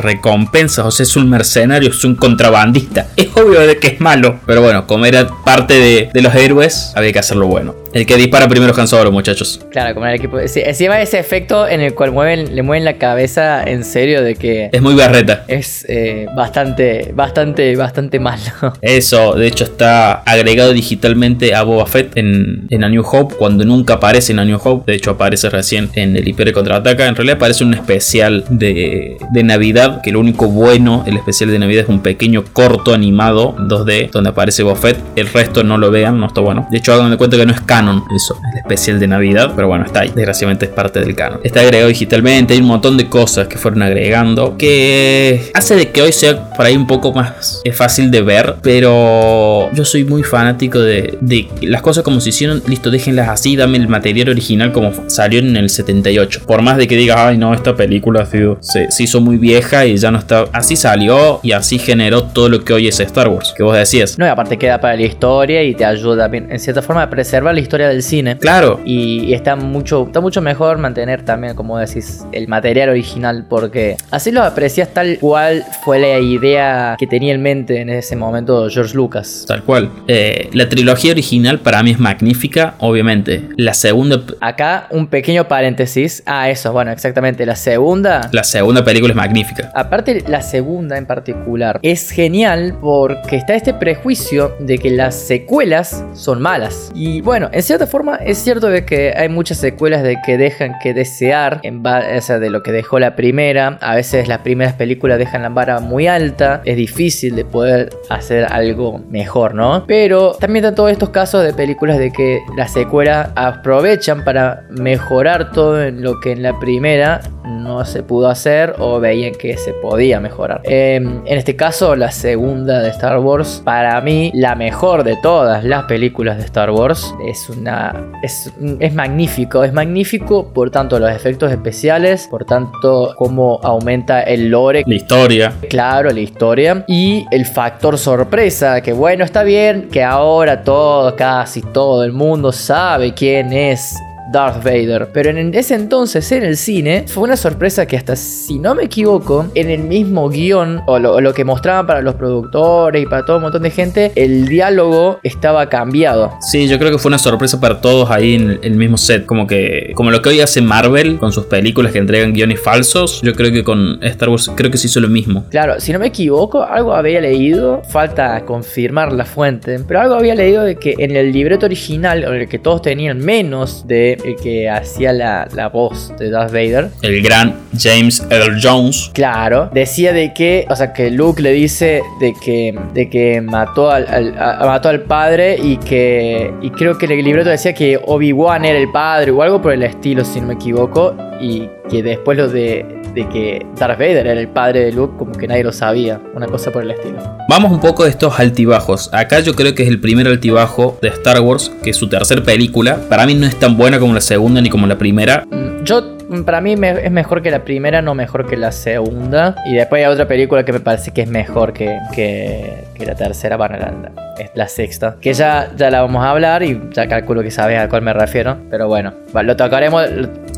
recompensas, 0.00 0.84
o 0.84 0.90
sea, 0.90 1.04
es 1.04 1.16
un 1.16 1.28
mercenario, 1.28 1.90
es 1.90 2.04
un 2.04 2.14
contrabandista. 2.14 3.08
Es 3.16 3.28
obvio 3.36 3.60
de 3.66 3.78
que 3.78 3.88
es 3.88 4.00
malo, 4.00 4.40
pero 4.46 4.62
bueno, 4.62 4.86
como 4.86 5.06
era 5.06 5.28
parte 5.44 5.74
de, 5.74 6.10
de 6.12 6.22
los 6.22 6.34
héroes, 6.34 6.92
había 6.94 7.12
que 7.12 7.18
hacerlo 7.18 7.46
bueno. 7.46 7.74
El 7.92 8.06
que 8.06 8.16
dispara 8.16 8.46
primero 8.48 8.72
es 8.72 8.78
Han 8.78 8.86
Solo, 8.86 9.10
muchachos. 9.10 9.60
Claro, 9.70 9.94
como 9.94 10.06
en 10.06 10.12
el 10.12 10.18
equipo. 10.18 10.38
Sí, 10.46 10.60
encima 10.64 11.00
ese 11.00 11.18
efecto 11.18 11.66
en 11.66 11.80
el 11.80 11.94
cual 11.94 12.12
mueven, 12.12 12.54
le 12.54 12.62
mueven 12.62 12.84
la 12.84 12.98
cabeza 12.98 13.64
en 13.64 13.82
serio 13.82 14.22
de 14.22 14.34
que 14.34 14.68
Es 14.72 14.82
muy 14.82 14.94
berreta. 14.94 15.44
es 15.48 15.86
eh, 15.88 16.26
bastante, 16.36 17.12
bastante, 17.14 17.74
bastante 17.76 18.20
malo. 18.20 18.42
Eso, 18.82 19.34
de 19.34 19.46
hecho, 19.46 19.64
está 19.64 20.12
agregado 20.12 20.72
digitalmente 20.72 21.54
a 21.54 21.62
Boba 21.62 21.86
Fett 21.86 22.16
en, 22.16 22.66
en 22.70 22.84
A 22.84 22.88
New 22.90 23.04
Hope, 23.10 23.34
cuando 23.36 23.64
nunca 23.64 23.94
aparece 23.94 24.32
en 24.32 24.38
A 24.40 24.44
New 24.44 24.60
Hope. 24.62 24.92
De 24.92 24.96
hecho, 24.96 25.12
aparece 25.12 25.48
recién 25.48 25.88
en 25.94 26.16
el 26.16 26.28
Imperio 26.28 26.52
Contraataca. 26.52 27.06
En 27.06 27.16
realidad, 27.16 27.36
aparece 27.36 27.64
un 27.64 27.72
especial 27.72 28.44
de, 28.50 29.16
de 29.32 29.42
Navidad, 29.48 30.00
que 30.02 30.12
lo 30.12 30.20
único 30.20 30.46
bueno, 30.48 31.02
el 31.06 31.16
especial 31.16 31.50
de 31.50 31.58
Navidad 31.58 31.84
es 31.84 31.88
un 31.88 32.00
pequeño 32.00 32.44
corto 32.52 32.94
animado 32.94 33.56
2D, 33.56 34.10
donde 34.10 34.30
aparece 34.30 34.62
Boba 34.62 34.76
Fett. 34.76 34.98
El 35.16 35.26
resto 35.26 35.64
no 35.64 35.76
lo 35.76 35.90
vean, 35.90 36.20
no 36.20 36.26
está 36.26 36.40
bueno. 36.40 36.68
De 36.70 36.78
hecho, 36.78 36.92
hagan 36.92 37.10
de 37.10 37.16
cuenta 37.16 37.36
que 37.36 37.46
no 37.46 37.52
es 37.52 37.60
canon 37.62 38.04
eso, 38.14 38.36
el 38.52 38.58
especial 38.58 39.00
de 39.00 39.08
Navidad, 39.08 39.52
pero 39.56 39.66
bueno, 39.68 39.84
está 39.84 40.00
ahí. 40.00 40.12
Desgraciadamente 40.14 40.66
es 40.66 40.70
parte 40.70 41.00
del 41.00 41.14
canon. 41.14 41.40
Está 41.42 41.60
agregado 41.60 41.88
digitalmente, 41.88 42.54
hay 42.54 42.60
un 42.60 42.66
montón 42.66 42.96
de 42.96 43.08
cosas 43.08 43.48
que 43.48 43.58
fueron 43.58 43.82
agregando 43.82 44.56
que 44.56 45.50
hace 45.54 45.74
de 45.76 45.90
que 45.90 46.02
hoy 46.02 46.12
sea 46.12 46.50
por 46.54 46.66
ahí 46.66 46.76
un 46.76 46.86
poco 46.86 47.12
más 47.12 47.60
eh, 47.64 47.72
fácil 47.72 48.10
de 48.10 48.22
ver, 48.22 48.56
pero 48.62 49.72
yo 49.72 49.84
soy 49.84 50.04
muy 50.04 50.22
fanático 50.22 50.78
de, 50.80 51.18
las 51.62 51.82
cosas 51.82 52.04
como 52.04 52.20
se 52.20 52.30
hicieron, 52.30 52.62
listo, 52.66 52.90
déjenlas 52.90 53.28
así, 53.28 53.56
dame 53.56 53.78
el 53.78 53.88
material 53.88 54.28
original 54.30 54.72
como 54.72 54.92
salió 55.08 55.40
en 55.40 55.56
el 55.56 55.70
78. 55.70 56.42
Por 56.46 56.62
más 56.62 56.76
de 56.76 56.86
que 56.86 56.96
digas, 56.96 57.18
ay 57.18 57.38
no, 57.38 57.54
esta 57.54 57.74
película 57.74 58.26
se, 58.26 58.90
se 58.90 59.02
hizo 59.02 59.20
muy 59.20 59.27
vieja 59.36 59.86
y 59.86 59.96
ya 59.96 60.10
no 60.10 60.18
está, 60.18 60.46
así 60.52 60.76
salió 60.76 61.40
y 61.42 61.52
así 61.52 61.78
generó 61.78 62.24
todo 62.24 62.48
lo 62.48 62.64
que 62.64 62.72
hoy 62.72 62.88
es 62.88 62.98
Star 63.00 63.28
Wars, 63.28 63.54
que 63.56 63.62
vos 63.62 63.76
decías. 63.76 64.18
No, 64.18 64.26
y 64.26 64.28
aparte 64.28 64.56
queda 64.58 64.80
para 64.80 64.96
la 64.96 65.02
historia 65.02 65.62
y 65.62 65.74
te 65.74 65.84
ayuda 65.84 66.24
también, 66.24 66.48
en 66.50 66.58
cierta 66.58 66.82
forma, 66.82 67.02
a 67.02 67.10
preservar 67.10 67.54
la 67.54 67.60
historia 67.60 67.88
del 67.88 68.02
cine. 68.02 68.38
Claro, 68.38 68.80
Y, 68.84 69.24
y 69.24 69.34
está 69.34 69.56
mucho 69.56 70.04
está 70.06 70.20
mucho 70.20 70.40
mejor 70.40 70.78
mantener 70.78 71.24
también, 71.24 71.54
como 71.54 71.78
decís, 71.78 72.24
el 72.32 72.48
material 72.48 72.88
original, 72.90 73.44
porque 73.48 73.96
así 74.10 74.30
lo 74.30 74.42
aprecias 74.42 74.92
tal 74.92 75.18
cual 75.18 75.64
fue 75.84 75.98
la 75.98 76.18
idea 76.18 76.96
que 76.98 77.06
tenía 77.06 77.34
en 77.34 77.42
mente 77.42 77.80
en 77.80 77.90
ese 77.90 78.16
momento 78.16 78.68
George 78.70 78.94
Lucas. 78.94 79.44
Tal 79.46 79.62
cual. 79.62 79.90
Eh, 80.08 80.48
la 80.52 80.68
trilogía 80.68 81.12
original 81.12 81.58
para 81.60 81.82
mí 81.82 81.90
es 81.90 81.98
magnífica, 81.98 82.74
obviamente. 82.78 83.42
La 83.56 83.74
segunda, 83.74 84.20
Acá 84.40 84.86
un 84.90 85.06
pequeño 85.06 85.48
paréntesis. 85.48 86.22
Ah, 86.26 86.50
eso, 86.50 86.72
bueno, 86.72 86.90
exactamente. 86.90 87.44
La 87.46 87.56
segunda. 87.56 88.28
la 88.32 88.44
segunda 88.44 88.84
película 88.84 89.12
es 89.12 89.16
magnífica. 89.18 89.70
Aparte, 89.74 90.22
la 90.28 90.40
segunda 90.42 90.96
en 90.96 91.04
particular 91.06 91.80
es 91.82 92.10
genial 92.10 92.76
porque 92.80 93.36
está 93.36 93.54
este 93.54 93.74
prejuicio 93.74 94.54
de 94.60 94.78
que 94.78 94.90
las 94.90 95.14
secuelas 95.16 96.04
son 96.14 96.40
malas. 96.40 96.90
Y 96.94 97.20
bueno, 97.20 97.48
en 97.52 97.62
cierta 97.62 97.86
forma 97.86 98.16
es 98.16 98.38
cierto 98.38 98.68
de 98.68 98.84
que 98.84 99.12
hay 99.16 99.28
muchas 99.28 99.58
secuelas 99.58 100.02
de 100.02 100.16
que 100.24 100.38
dejan 100.38 100.72
que 100.82 100.94
desear 100.94 101.60
en 101.64 101.82
ba- 101.82 102.04
o 102.16 102.20
sea, 102.20 102.38
de 102.38 102.48
lo 102.50 102.62
que 102.62 102.70
dejó 102.72 102.98
la 102.98 103.16
primera. 103.16 103.76
A 103.80 103.94
veces 103.96 104.28
las 104.28 104.38
primeras 104.38 104.74
películas 104.74 105.18
dejan 105.18 105.42
la 105.42 105.48
vara 105.48 105.80
muy 105.80 106.06
alta. 106.06 106.62
Es 106.64 106.76
difícil 106.76 107.34
de 107.34 107.44
poder 107.44 107.90
hacer 108.10 108.46
algo 108.50 109.00
mejor, 109.10 109.54
¿no? 109.54 109.84
Pero 109.86 110.32
también 110.38 110.64
están 110.64 110.76
todos 110.76 110.92
estos 110.92 111.10
casos 111.10 111.42
de 111.42 111.52
películas 111.52 111.98
de 111.98 112.12
que 112.12 112.38
las 112.56 112.72
secuelas 112.72 113.30
aprovechan 113.34 114.24
para 114.24 114.62
mejorar 114.70 115.50
todo 115.52 115.82
en 115.82 116.02
lo 116.02 116.20
que 116.20 116.32
en 116.32 116.42
la 116.42 116.58
primera 116.58 117.20
no 117.44 117.84
se 117.84 118.02
pudo 118.02 118.28
hacer 118.28 118.74
o 118.78 119.00
veían 119.08 119.34
que 119.34 119.56
se 119.56 119.72
podía 119.74 120.20
mejorar. 120.20 120.60
Eh, 120.64 120.96
en 120.96 121.38
este 121.38 121.56
caso, 121.56 121.96
la 121.96 122.10
segunda 122.10 122.80
de 122.80 122.90
Star 122.90 123.18
Wars, 123.18 123.62
para 123.64 124.00
mí, 124.00 124.30
la 124.34 124.54
mejor 124.54 125.04
de 125.04 125.16
todas 125.22 125.64
las 125.64 125.84
películas 125.84 126.38
de 126.38 126.44
Star 126.44 126.70
Wars, 126.70 127.14
es 127.26 127.48
una. 127.48 127.94
es, 128.22 128.52
es 128.80 128.94
magnífico. 128.94 129.64
Es 129.64 129.72
magnífico 129.72 130.52
por 130.52 130.70
tanto 130.70 130.98
los 130.98 131.10
efectos 131.10 131.50
especiales, 131.50 132.28
por 132.30 132.44
tanto 132.44 133.14
cómo 133.16 133.60
aumenta 133.62 134.22
el 134.22 134.48
lore 134.48 134.84
La 134.86 134.94
historia. 134.94 135.52
claro 135.68 136.10
la 136.10 136.20
historia 136.20 136.84
y 136.86 137.26
el 137.30 137.44
factor 137.44 137.98
sorpresa 137.98 138.80
que 138.80 138.92
bueno 138.92 139.24
está 139.24 139.42
bien 139.42 139.88
que 139.90 140.02
ahora 140.02 140.62
todo 140.62 141.14
casi 141.16 141.62
todo 141.62 142.04
el 142.04 142.12
mundo 142.12 142.52
sabe 142.52 143.14
quién 143.14 143.52
es 143.52 143.94
Darth 144.32 144.62
Vader. 144.64 145.08
Pero 145.12 145.30
en 145.30 145.54
ese 145.54 145.74
entonces 145.74 146.30
en 146.32 146.42
el 146.44 146.56
cine 146.56 147.04
fue 147.06 147.24
una 147.24 147.36
sorpresa 147.36 147.86
que 147.86 147.96
hasta 147.96 148.16
si 148.16 148.58
no 148.58 148.74
me 148.74 148.84
equivoco, 148.84 149.46
en 149.54 149.70
el 149.70 149.80
mismo 149.80 150.28
guion 150.28 150.80
o 150.86 150.98
lo, 150.98 151.32
que 151.34 151.44
mostraban 151.44 151.86
para 151.86 152.00
los 152.02 152.14
productores 152.14 153.02
y 153.02 153.06
para 153.06 153.24
todo 153.24 153.36
un 153.36 153.42
montón 153.42 153.62
de 153.62 153.70
gente, 153.70 154.12
el 154.14 154.48
diálogo 154.48 155.18
estaba 155.22 155.68
cambiado. 155.68 156.32
Sí, 156.40 156.68
yo 156.68 156.78
creo 156.78 156.90
que 156.90 156.98
fue 156.98 157.10
una 157.10 157.18
sorpresa 157.18 157.60
para 157.60 157.80
todos 157.80 158.10
ahí 158.10 158.34
en 158.34 158.58
el- 158.62 158.78
mismo 158.78 158.96
set. 158.96 159.26
Como 159.26 159.46
que. 159.46 159.92
Como 159.96 160.10
lo 160.12 160.22
que 160.22 160.28
hoy 160.28 160.40
hace 160.40 160.60
Marvel 160.62 161.18
con 161.18 161.32
sus 161.32 161.46
películas 161.46 161.92
que 161.92 161.98
entregan 161.98 162.32
guiones 162.32 162.60
falsos. 162.60 163.20
Yo 163.22 163.34
creo 163.34 163.50
que 163.50 163.64
con 163.64 163.98
Star 164.02 164.28
Wars 164.28 164.50
creo 164.54 164.70
que 164.70 164.78
se 164.78 164.86
hizo 164.86 165.00
lo 165.00 165.08
mismo. 165.08 165.44
Claro, 165.50 165.80
si 165.80 165.92
no 165.92 165.98
me 165.98 166.06
equivoco, 166.06 166.62
algo 166.62 166.94
había 166.94 167.20
leído, 167.20 167.82
falta 167.88 168.44
confirmar 168.44 169.12
la 169.12 169.24
fuente, 169.24 169.80
pero 169.86 170.00
algo 170.00 170.14
había 170.14 170.34
leído 170.34 170.62
de 170.62 170.76
que 170.76 170.94
en 170.98 171.16
el 171.16 171.32
libreto 171.32 171.66
original, 171.66 172.24
o 172.24 172.32
el 172.34 172.48
que 172.48 172.58
todos 172.58 172.82
tenían 172.82 173.18
menos 173.18 173.86
de 173.86 174.17
el 174.24 174.36
que 174.36 174.68
hacía 174.68 175.12
la, 175.12 175.48
la 175.54 175.68
voz 175.68 176.12
de 176.18 176.30
Darth 176.30 176.52
Vader, 176.52 176.88
El 177.02 177.22
gran 177.22 177.54
James 177.78 178.26
Earl 178.30 178.58
Jones. 178.62 179.10
claro, 179.14 179.70
decía 179.72 180.12
de 180.12 180.32
que, 180.34 180.66
o 180.70 180.76
sea, 180.76 180.92
que 180.92 181.10
Luke 181.10 181.40
le 181.42 181.52
dice 181.52 182.02
de 182.20 182.34
que, 182.42 182.78
de 182.94 183.08
que 183.10 183.40
mató 183.40 183.90
al, 183.90 184.06
al- 184.08 184.34
a- 184.38 184.66
mató 184.66 184.88
al 184.88 185.02
padre 185.02 185.56
y 185.62 185.76
que, 185.78 186.52
y 186.62 186.70
creo 186.70 186.96
que 186.98 187.06
el 187.06 187.24
libreto 187.24 187.50
decía 187.50 187.72
que 187.74 187.98
Obi-Wan 188.04 188.64
era 188.64 188.78
el 188.78 188.90
padre 188.90 189.30
o 189.30 189.42
algo 189.42 189.60
por 189.62 189.72
el 189.72 189.82
estilo, 189.82 190.24
si 190.24 190.40
no 190.40 190.48
me 190.48 190.54
equivoco, 190.54 191.14
y 191.40 191.68
que 191.90 192.02
después 192.02 192.36
lo 192.38 192.48
de, 192.48 192.84
de 193.14 193.28
que 193.28 193.64
Darth 193.78 193.98
Vader 193.98 194.26
era 194.26 194.40
el 194.40 194.48
padre 194.48 194.84
de 194.84 194.92
Luke, 194.92 195.14
como 195.18 195.32
que 195.32 195.46
nadie 195.48 195.64
lo 195.64 195.72
sabía, 195.72 196.20
una 196.34 196.46
cosa 196.46 196.70
por 196.70 196.82
el 196.82 196.90
estilo. 196.90 197.18
Vamos 197.48 197.72
un 197.72 197.80
poco 197.80 198.04
de 198.04 198.10
estos 198.10 198.38
altibajos. 198.38 199.08
Acá 199.12 199.40
yo 199.40 199.54
creo 199.54 199.74
que 199.74 199.82
es 199.84 199.88
el 199.88 200.00
primer 200.00 200.26
altibajo 200.26 200.98
de 201.00 201.08
Star 201.08 201.40
Wars, 201.40 201.72
que 201.82 201.90
es 201.90 201.96
su 201.96 202.08
tercer 202.08 202.42
película. 202.42 202.98
Para 203.08 203.26
mí 203.26 203.34
no 203.34 203.46
es 203.46 203.56
tan 203.56 203.76
buena 203.76 203.98
como 203.98 204.12
la 204.14 204.20
segunda 204.20 204.60
ni 204.60 204.68
como 204.70 204.86
la 204.86 204.98
primera. 204.98 205.44
Mm, 205.50 205.68
Yo, 205.84 206.02
mm, 206.28 206.42
para 206.42 206.60
mí 206.60 206.76
me- 206.76 206.90
es 207.06 207.10
mejor 207.10 207.40
que 207.40 207.50
la 207.50 207.64
primera, 207.64 208.02
no 208.02 208.14
mejor 208.14 208.46
que 208.46 208.56
la 208.58 208.72
segunda. 208.72 209.54
Y 209.64 209.74
después 209.74 210.04
hay 210.04 210.12
otra 210.12 210.28
película 210.28 210.64
que 210.64 210.72
me 210.74 210.80
parece 210.80 211.12
que 211.12 211.22
es 211.22 211.28
mejor 211.30 211.72
que, 211.72 211.96
que, 212.14 212.84
que 212.94 213.06
la 213.06 213.14
tercera, 213.14 213.56
bueno, 213.56 213.76
la, 213.78 214.12
es 214.38 214.50
la 214.54 214.68
sexta. 214.68 215.16
Que 215.20 215.32
ya, 215.32 215.70
ya 215.76 215.90
la 215.90 216.02
vamos 216.02 216.22
a 216.22 216.30
hablar 216.30 216.62
y 216.62 216.78
ya 216.92 217.08
calculo 217.08 217.42
que 217.42 217.50
sabes 217.50 217.78
a 217.78 217.88
cuál 217.88 218.02
me 218.02 218.12
refiero. 218.12 218.58
Pero 218.70 218.88
bueno, 218.88 219.14
lo 219.42 219.56
tocaremos. 219.56 220.04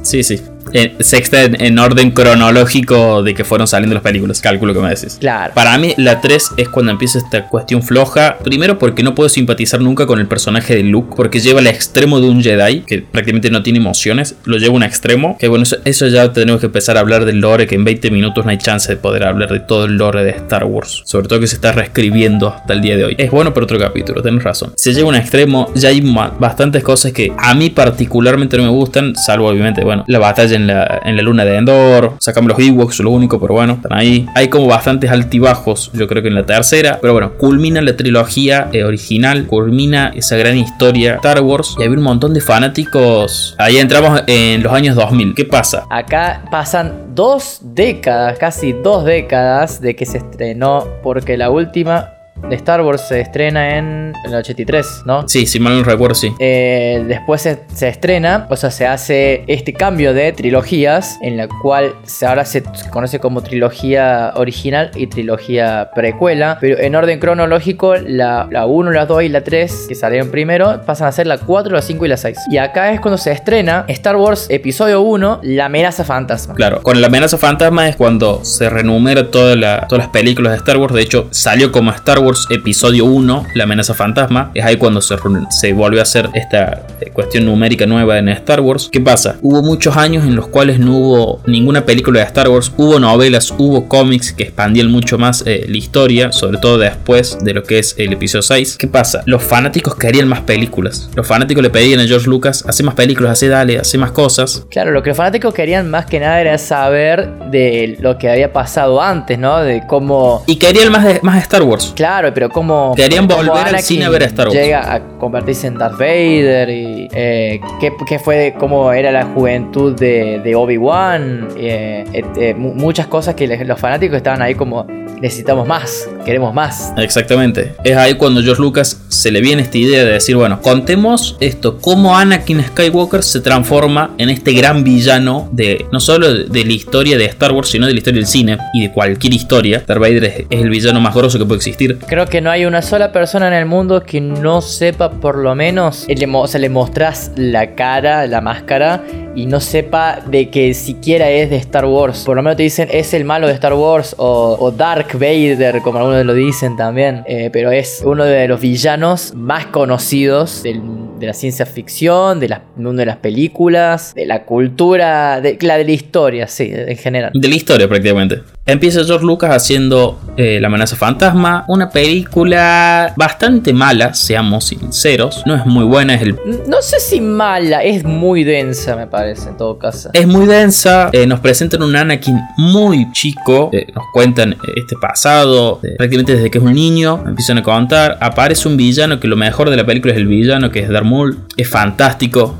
Sí, 0.03 0.25
sí. 0.25 0.43
Eh, 0.73 0.97
sexta 1.00 1.43
en, 1.43 1.61
en 1.61 1.79
orden 1.79 2.11
cronológico 2.11 3.23
de 3.23 3.35
que 3.35 3.45
fueron 3.45 3.67
saliendo 3.67 3.95
las 3.95 4.03
películas, 4.03 4.41
cálculo 4.41 4.75
que 4.75 4.81
me 4.81 4.91
decís. 4.91 5.17
Claro. 5.21 5.53
Para 5.55 5.77
mí, 5.79 5.95
la 5.97 6.21
3 6.21 6.53
es 6.57 6.69
cuando 6.69 6.93
empieza 6.93 7.19
esta 7.19 7.49
cuestión 7.49 7.83
floja. 7.83 8.39
Primero, 8.39 8.79
porque 8.79 9.03
no 9.03 9.15
puedo 9.15 9.29
simpatizar 9.29 9.81
nunca 9.81 10.07
con 10.07 10.21
el 10.21 10.27
personaje 10.27 10.77
de 10.77 10.83
Luke, 10.83 11.15
porque 11.17 11.41
lleva 11.41 11.61
al 11.61 11.67
extremo 11.67 12.21
de 12.21 12.29
un 12.29 12.43
Jedi, 12.43 12.81
que 12.81 13.03
prácticamente 13.03 13.50
no 13.50 13.62
tiene 13.62 13.79
emociones, 13.79 14.37
lo 14.45 14.59
lleva 14.59 14.75
a 14.75 14.77
un 14.77 14.83
extremo. 14.83 15.37
Que 15.39 15.49
bueno, 15.49 15.62
eso, 15.62 15.77
eso 15.85 16.07
ya 16.09 16.33
tenemos 16.33 16.61
que 16.61 16.67
empezar 16.67 16.97
a 16.97 17.00
hablar 17.00 17.25
del 17.25 17.41
lore, 17.41 17.67
que 17.67 17.75
en 17.75 17.85
20 17.85 18.11
minutos 18.11 18.45
no 18.45 18.50
hay 18.50 18.59
chance 18.59 18.93
de 18.93 18.97
poder 18.97 19.25
hablar 19.25 19.50
de 19.50 19.61
todo 19.61 19.85
el 19.85 19.97
lore 19.97 20.25
de 20.25 20.31
Star 20.31 20.65
Wars. 20.65 21.03
Sobre 21.05 21.29
todo 21.29 21.41
que 21.41 21.47
se 21.47 21.57
está 21.57 21.73
reescribiendo 21.73 22.49
hasta 22.49 22.73
el 22.73 22.81
día 22.81 22.97
de 22.97 23.05
hoy. 23.05 23.15
Es 23.19 23.31
bueno 23.31 23.53
para 23.55 23.65
otro 23.65 23.79
capítulo, 23.79 24.23
tenés 24.23 24.43
razón. 24.43 24.73
Se 24.77 24.93
lleva 24.93 25.07
a 25.07 25.11
un 25.11 25.17
extremo, 25.17 25.71
ya 25.75 25.89
hay 25.89 26.00
bastantes 26.39 26.83
cosas 26.83 27.12
que 27.12 27.33
a 27.37 27.55
mí 27.55 27.71
particularmente 27.71 28.57
no 28.57 28.65
me 28.65 28.71
gustan, 28.71 29.15
salvo 29.17 29.49
obviamente, 29.49 29.85
bueno, 29.85 30.05
la 30.07 30.19
batalla 30.19 30.57
en 30.57 30.60
en 30.69 31.17
la 31.17 31.23
luna 31.23 31.45
de 31.45 31.57
Endor, 31.57 32.14
sacamos 32.19 32.50
los 32.50 32.59
Ewoks, 32.59 33.00
lo 33.00 33.11
único, 33.11 33.40
pero 33.40 33.55
bueno, 33.55 33.75
están 33.75 33.93
ahí. 33.93 34.26
Hay 34.35 34.49
como 34.49 34.67
bastantes 34.67 35.11
altibajos, 35.11 35.90
yo 35.95 36.09
creo 36.09 36.23
que 36.23 36.29
en 36.29 36.35
la 36.35 36.45
tercera, 36.45 36.99
pero 37.00 37.12
bueno, 37.12 37.33
culmina 37.38 37.81
la 37.81 37.97
trilogía 37.97 38.69
eh, 38.73 38.85
original, 38.85 39.47
culmina 39.47 40.12
esa 40.14 40.37
gran 40.37 40.57
historia 40.57 41.14
Star 41.17 41.40
Wars 41.40 41.76
y 41.79 41.85
había 41.85 41.97
un 41.97 42.05
montón 42.05 42.35
de 42.35 42.40
fanáticos. 42.40 43.55
Ahí 43.59 43.79
entramos 43.79 44.23
en 44.26 44.62
los 44.62 44.73
años 44.73 44.97
2000. 44.97 45.35
¿Qué 45.35 45.45
pasa? 45.45 45.85
Acá 45.90 46.43
pasan 46.50 47.14
dos 47.14 47.61
décadas, 47.62 48.38
casi 48.38 48.73
dos 48.73 49.05
décadas 49.05 49.81
de 49.81 49.95
que 49.95 50.07
se 50.07 50.19
estrenó, 50.19 50.87
porque 51.02 51.37
la 51.37 51.50
última 51.50 52.20
de 52.49 52.57
Star 52.57 52.81
Wars 52.83 53.03
se 53.09 53.21
estrena 53.21 53.77
en 53.79 54.13
el 54.25 54.35
83, 54.35 55.03
¿no? 55.05 55.29
Sí, 55.29 55.47
si 55.47 55.61
mal 55.61 55.77
no 55.79 55.85
recuerdo, 55.85 56.15
sí. 56.15 56.33
Eh, 56.39 57.05
después 57.07 57.43
se, 57.43 57.61
se 57.75 57.89
estrena, 57.89 58.47
o 58.51 58.57
sea, 58.57 58.71
se 58.71 58.87
hace 58.87 59.45
este 59.47 59.73
cambio 59.73 60.13
de 60.15 60.33
trilogías, 60.33 61.19
en 61.23 61.37
la 61.37 61.49
cual 61.49 61.95
se, 62.05 62.27
ahora 62.27 62.45
se 62.45 62.63
conoce 62.91 63.19
como 63.21 63.43
trilogía 63.43 64.33
original 64.37 64.91
y 64.95 65.07
trilogía 65.07 65.91
precuela, 65.95 66.59
pero 66.61 66.79
en 66.79 66.95
orden 66.97 67.19
cronológico, 67.21 67.95
la, 67.97 68.49
la 68.51 68.67
1, 68.67 68.91
la 68.91 69.07
2 69.07 69.23
y 69.25 69.29
la 69.29 69.43
3, 69.43 69.87
que 69.89 69.95
salieron 69.95 70.31
primero, 70.31 70.81
pasan 70.87 71.09
a 71.09 71.13
ser 71.13 71.27
la 71.27 71.39
4, 71.39 71.73
la 71.75 71.83
5 71.83 72.05
y 72.05 72.09
la 72.09 72.17
6. 72.17 72.39
Y 72.51 72.57
acá 72.59 72.93
es 72.93 73.01
cuando 73.01 73.19
se 73.19 73.33
estrena 73.33 73.85
Star 73.89 74.17
Wars 74.17 74.47
Episodio 74.51 75.01
1, 75.03 75.41
La 75.43 75.67
amenaza 75.67 76.05
fantasma. 76.05 76.55
Claro, 76.55 76.83
con 76.83 77.01
la 77.01 77.07
amenaza 77.09 77.39
fantasma 77.39 77.89
es 77.89 77.97
cuando 77.97 78.45
se 78.45 78.69
renumera 78.71 79.31
toda 79.31 79.57
la- 79.57 79.87
todas 79.89 80.05
las 80.05 80.13
películas 80.13 80.53
de 80.53 80.59
Star 80.59 80.77
Wars. 80.79 80.95
De 80.95 81.03
hecho, 81.03 81.29
salió 81.31 81.71
como 81.73 81.91
Star 81.93 82.19
Wars 82.19 82.30
Episodio 82.51 83.05
1, 83.07 83.47
la 83.55 83.65
amenaza 83.65 83.95
fantasma. 83.95 84.51
Es 84.55 84.65
ahí 84.65 84.77
cuando 84.77 85.01
se, 85.01 85.17
se 85.51 85.73
volvió 85.73 86.01
a 86.01 86.03
hacer 86.03 86.29
esta 86.35 86.87
eh, 87.01 87.11
cuestión 87.11 87.45
numérica 87.45 87.87
nueva 87.87 88.19
en 88.19 88.29
Star 88.29 88.61
Wars. 88.61 88.89
¿Qué 88.91 89.01
pasa? 89.01 89.37
Hubo 89.43 89.63
muchos 89.63 89.97
años 89.97 90.25
en 90.25 90.37
los 90.37 90.49
cuales 90.49 90.79
no 90.79 90.97
hubo 90.97 91.43
ninguna 91.47 91.85
película 91.85 92.21
de 92.21 92.27
Star 92.27 92.49
Wars. 92.49 92.73
Hubo 92.77 92.99
novelas, 92.99 93.53
hubo 93.57 93.89
cómics 93.89 94.33
que 94.33 94.45
expandían 94.45 94.91
mucho 94.91 95.19
más 95.19 95.43
eh, 95.47 95.65
la 95.69 95.77
historia, 95.77 96.33
sobre 96.33 96.59
todo 96.59 96.79
después 96.79 97.39
de 97.43 97.55
lo 97.55 97.63
que 97.63 97.79
es 97.79 97.95
el 97.99 98.13
episodio 98.13 98.43
6. 98.43 98.77
¿Qué 98.79 98.87
pasa? 98.87 99.23
Los 99.27 99.43
fanáticos 99.43 99.95
querían 99.95 100.29
más 100.29 100.41
películas. 100.41 101.11
Los 101.15 101.27
fanáticos 101.27 101.63
le 101.63 101.71
pedían 101.71 102.01
a 102.01 102.05
George 102.07 102.29
Lucas, 102.29 102.65
hace 102.67 102.83
más 102.83 102.95
películas, 102.95 103.33
hace 103.33 103.49
dale, 103.49 103.79
hace 103.79 103.99
más 103.99 104.13
cosas. 104.13 104.67
Claro, 104.71 104.91
lo 104.91 105.03
que 105.03 105.11
los 105.11 105.17
fanáticos 105.17 105.55
querían 105.55 105.91
más 105.91 106.07
que 106.07 106.21
nada 106.21 106.41
era 106.41 106.59
saber 106.59 107.31
de 107.51 107.97
lo 108.01 108.19
que 108.19 108.29
había 108.29 108.53
pasado 108.53 109.01
antes, 109.01 109.39
¿no? 109.39 109.61
De 109.61 109.83
cómo 109.87 110.45
Y 110.47 110.57
querían 110.57 110.93
más, 110.93 111.05
de, 111.05 111.21
más 111.23 111.43
Star 111.43 111.63
Wars. 111.63 111.93
Claro, 111.97 112.20
pero 112.35 112.49
cómo. 112.50 112.95
Querían 112.97 113.27
cómo 113.27 113.43
volver 113.43 113.75
al 113.75 113.81
cine 113.83 114.05
a 114.05 114.11
ver 114.11 114.23
a 114.23 114.27
Star 114.27 114.49
Wars. 114.49 114.59
Llega 114.61 114.93
a 114.95 115.00
convertirse 115.19 115.67
en 115.67 115.79
Darth 115.79 115.99
Vader 115.99 116.69
y. 116.71 117.09
eh, 117.12 117.61
qué, 117.81 117.93
qué 118.09 118.19
fue 118.19 118.55
cómo 118.59 118.93
era 118.93 119.11
la 119.11 119.25
juventud 119.27 119.95
de, 119.95 120.41
de 120.45 120.55
Obi-Wan. 120.55 121.49
eh, 121.57 122.05
eh, 122.12 122.55
mu- 122.55 122.75
muchas 122.75 123.07
cosas 123.07 123.35
que 123.35 123.47
los 123.49 123.81
fanáticos 123.81 124.17
estaban 124.19 124.43
ahí 124.43 124.55
como. 124.55 124.87
Necesitamos 125.21 125.67
más, 125.69 126.09
queremos 126.25 126.55
más. 126.55 126.95
Exactamente. 126.97 127.75
Es 127.85 127.95
ahí 127.95 128.15
cuando 128.15 128.41
George 128.43 128.62
Lucas 128.62 129.03
se 129.09 129.31
le 129.31 129.43
viene 129.43 129.61
esta 129.61 129.77
idea 129.77 130.03
de 130.03 130.12
decir, 130.12 130.35
bueno, 130.35 130.62
contemos 130.62 131.37
esto, 131.41 131.77
cómo 131.79 132.17
Anakin 132.17 132.62
Skywalker 132.65 133.23
se 133.23 133.41
transforma 133.43 134.15
en 134.17 134.31
este 134.31 134.55
gran 134.55 134.83
villano 134.83 135.47
de 135.53 135.85
no 135.93 136.00
solo 136.00 136.33
de, 136.33 136.45
de 136.45 136.65
la 136.65 136.73
historia 136.73 137.19
de 137.19 137.27
Star 137.27 137.53
Wars, 137.53 137.69
sino 137.69 137.87
de 137.87 137.93
la 137.93 137.99
historia 137.99 138.19
del 138.21 138.27
cine 138.27 138.57
y 138.73 138.81
de 138.81 138.93
cualquier 138.93 139.35
historia. 139.35 139.83
Darth 139.87 140.00
Vader 140.00 140.25
es, 140.25 140.35
es 140.49 140.62
el 140.62 140.71
villano 140.71 141.03
más 141.03 141.15
grosso 141.15 141.39
que 141.39 141.45
puede 141.45 141.59
existir. 141.59 141.99
Creo 142.07 142.26
que 142.26 142.40
no 142.40 142.50
hay 142.50 142.64
una 142.64 142.83
sola 142.83 143.12
persona 143.12 143.47
en 143.49 143.54
el 143.54 143.66
mundo 143.66 144.02
que 144.02 144.21
no 144.21 144.61
sepa 144.62 145.11
por 145.11 145.37
lo 145.38 145.54
menos, 145.54 146.07
le 146.09 146.26
o 146.33 146.47
sea, 146.47 146.61
le 146.61 146.69
mostrás 146.69 147.30
la 147.37 147.75
cara, 147.75 148.26
la 148.26 148.40
máscara, 148.40 149.02
y 149.37 149.47
no 149.47 149.61
sepa 149.61 150.19
de 150.26 150.50
que 150.50 150.75
siquiera 150.75 151.30
es 151.30 151.50
de 151.50 151.57
Star 151.57 151.85
Wars. 151.85 152.25
Por 152.26 152.35
lo 152.37 152.42
menos 152.42 152.57
te 152.57 152.64
dicen 152.64 152.88
es 152.90 153.14
el 153.14 153.25
malo 153.25 153.47
de 153.47 153.52
Star 153.54 153.75
Wars 153.75 154.14
o, 154.19 154.73
Dark 154.76 155.12
Vader, 155.14 155.80
como 155.83 155.99
algunos 155.99 156.25
lo 156.26 156.35
dicen 156.35 156.76
también. 156.76 157.23
Eh, 157.26 157.49
pero 157.52 157.71
es 157.71 158.02
uno 158.04 158.25
de 158.25 158.49
los 158.49 158.61
villanos 158.61 159.33
más 159.35 159.66
conocidos 159.66 160.62
del- 160.64 160.83
de 161.21 161.26
la 161.26 161.35
ciencia 161.35 161.66
ficción, 161.66 162.40
de 162.40 162.49
las, 162.49 162.61
mundo 162.76 163.00
de 163.00 163.07
las 163.07 163.19
películas, 163.19 164.14
de 164.14 164.25
la 164.25 164.45
cultura, 164.45 165.40
de 165.42 165.59
la 165.61 165.76
de 165.76 165.85
la 165.85 165.90
historia, 165.90 166.47
sí, 166.49 166.71
en 166.75 166.97
general. 166.97 167.30
De 167.35 167.47
la 167.47 167.54
historia 167.54 167.87
prácticamente. 167.87 168.38
Empieza 168.71 169.03
George 169.03 169.27
Lucas 169.27 169.50
haciendo 169.50 170.21
eh, 170.37 170.61
La 170.61 170.69
amenaza 170.69 170.95
fantasma, 170.95 171.65
una 171.67 171.91
película 171.91 173.12
bastante 173.17 173.73
mala, 173.73 174.15
seamos 174.15 174.67
sinceros. 174.67 175.43
No 175.45 175.57
es 175.57 175.67
muy 175.67 175.85
buena, 175.85 176.15
es 176.15 176.23
el 176.23 176.37
No 176.69 176.81
sé 176.81 177.00
si 177.00 177.21
mala, 177.21 177.83
es 177.83 178.05
muy 178.05 178.45
densa, 178.45 178.95
me 178.95 179.09
parece, 179.09 179.49
en 179.49 179.57
todo 179.57 179.77
caso. 179.77 180.11
Es 180.12 180.29
muy 180.29 180.47
densa, 180.47 181.11
eh, 181.12 181.27
nos 181.27 181.41
presentan 181.41 181.83
un 181.83 181.97
Anakin 181.97 182.39
muy 182.59 183.11
chico, 183.11 183.71
eh, 183.73 183.87
nos 183.93 184.05
cuentan 184.12 184.57
este 184.77 184.95
pasado, 185.00 185.81
prácticamente 185.99 186.37
desde 186.37 186.49
que 186.49 186.59
es 186.59 186.65
un 186.65 186.75
niño, 186.75 187.25
empiezan 187.27 187.59
a 187.59 187.65
contar, 187.65 188.19
aparece 188.21 188.69
un 188.69 188.77
villano 188.77 189.19
que 189.19 189.27
lo 189.27 189.37
mejor 189.37 189.69
de 189.69 189.77
la 189.77 189.85
película 189.85 190.12
es 190.12 190.19
el 190.21 190.29
villano, 190.29 190.71
que 190.71 190.79
es 190.79 190.89
Darth 190.89 191.07
Maul, 191.07 191.41
es 191.57 191.69
fantástico. 191.69 192.55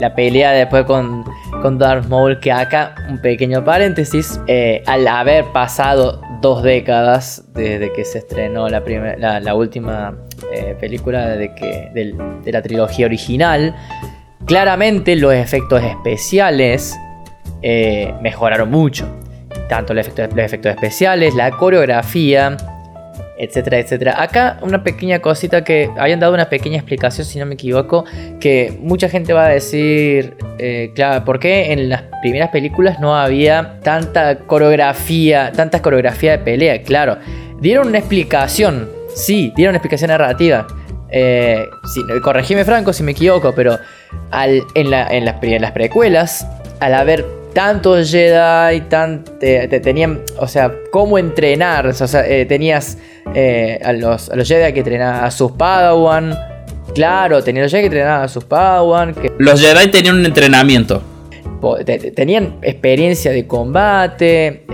La 0.00 0.14
pelea 0.14 0.52
después 0.52 0.86
con, 0.86 1.24
con 1.66 1.78
Darth 1.78 2.06
Maul, 2.06 2.38
que 2.38 2.52
acá, 2.52 2.94
un 3.10 3.20
pequeño 3.20 3.64
paréntesis, 3.64 4.40
eh, 4.46 4.84
al 4.86 5.08
haber 5.08 5.44
pasado 5.46 6.22
dos 6.40 6.62
décadas 6.62 7.42
desde 7.54 7.92
que 7.92 8.04
se 8.04 8.18
estrenó 8.18 8.68
la, 8.68 8.84
la, 9.40 9.54
última 9.56 10.16
eh, 10.54 10.76
película 10.78 11.26
de, 11.30 11.52
que, 11.56 11.90
de 11.92 12.52
la 12.52 12.62
trilogía 12.62 13.06
original, 13.06 13.74
claramente 14.44 15.16
los 15.16 15.34
efectos 15.34 15.82
especiales 15.82 16.96
eh, 17.62 18.14
mejoraron 18.22 18.70
mucho. 18.70 19.08
Tanto 19.68 19.92
los 19.92 20.06
efectos, 20.06 20.36
los 20.36 20.46
efectos 20.46 20.70
especiales, 20.70 21.34
la 21.34 21.50
coreografía, 21.50 22.56
etcétera, 23.38 23.78
etcétera. 23.78 24.22
Acá 24.22 24.58
una 24.62 24.82
pequeña 24.82 25.20
cosita 25.20 25.62
que 25.64 25.90
habían 25.98 26.20
dado 26.20 26.32
una 26.34 26.48
pequeña 26.48 26.76
explicación, 26.76 27.26
si 27.26 27.38
no 27.38 27.46
me 27.46 27.54
equivoco, 27.54 28.04
que 28.40 28.76
mucha 28.80 29.08
gente 29.08 29.32
va 29.32 29.46
a 29.46 29.48
decir, 29.48 30.36
eh, 30.58 30.90
claro, 30.94 31.24
¿por 31.24 31.38
qué 31.38 31.72
en 31.72 31.88
las 31.88 32.04
primeras 32.22 32.50
películas 32.50 32.98
no 33.00 33.16
había 33.16 33.78
tanta 33.82 34.38
coreografía, 34.38 35.52
tanta 35.54 35.82
coreografía 35.82 36.32
de 36.32 36.38
pelea? 36.38 36.82
Claro, 36.82 37.18
dieron 37.60 37.88
una 37.88 37.98
explicación, 37.98 38.88
sí, 39.14 39.52
dieron 39.56 39.72
una 39.72 39.78
explicación 39.78 40.08
narrativa. 40.10 40.66
Eh, 41.08 41.64
corregime 42.22 42.64
Franco 42.64 42.92
si 42.92 43.02
me 43.02 43.12
equivoco, 43.12 43.54
pero 43.54 43.78
al- 44.30 44.62
en, 44.74 44.90
la- 44.90 45.08
en 45.08 45.24
las, 45.24 45.42
en 45.42 45.62
las 45.62 45.70
precuelas, 45.72 46.46
al 46.80 46.94
haber 46.94 47.24
tantos 47.56 48.10
Jedi, 48.10 48.82
tan, 48.82 49.24
te- 49.40 49.66
te 49.66 49.80
tenían, 49.80 50.20
o 50.38 50.46
sea, 50.46 50.70
cómo 50.92 51.16
entrenar, 51.16 51.86
o 51.86 51.94
sea, 51.94 52.28
eh, 52.28 52.44
tenías 52.44 52.98
eh, 53.34 53.80
a, 53.82 53.94
los, 53.94 54.28
a 54.28 54.36
los 54.36 54.46
Jedi 54.46 54.74
que 54.74 54.80
entrenaban 54.80 55.24
a 55.24 55.30
sus 55.30 55.52
Padawan, 55.52 56.34
claro, 56.94 57.42
tenían 57.42 57.62
los 57.62 57.72
Jedi 57.72 57.84
que 57.84 57.86
entrenaban 57.86 58.24
a 58.24 58.28
sus 58.28 58.44
Padawan, 58.44 59.14
que 59.14 59.32
Los 59.38 59.58
Jedi 59.62 59.90
tenían 59.90 60.16
un 60.18 60.26
entrenamiento. 60.26 61.02
tenían 62.14 62.56
experiencia 62.60 63.30
de 63.32 63.46
combate, 63.46 64.66